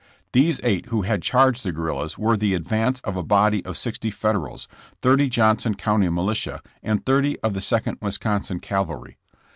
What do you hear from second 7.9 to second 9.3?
Wisconsin cavalry.